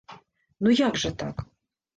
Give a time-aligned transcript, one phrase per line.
[0.63, 1.45] Ну як жа так?